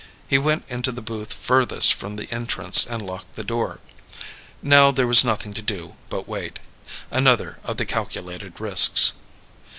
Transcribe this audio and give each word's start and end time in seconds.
He 0.27 0.39
went 0.39 0.65
into 0.67 0.91
the 0.91 1.03
booth 1.03 1.31
furthest 1.31 1.93
from 1.93 2.15
the 2.15 2.25
entrance 2.33 2.87
and 2.87 3.03
locked 3.05 3.33
the 3.35 3.43
door. 3.43 3.81
Now 4.63 4.89
there 4.89 5.05
was 5.05 5.23
nothing 5.23 5.53
to 5.53 5.61
do 5.61 5.95
but 6.09 6.27
wait. 6.27 6.57
Another 7.11 7.59
of 7.63 7.77
the 7.77 7.85
calculated 7.85 8.59
risks. 8.59 9.13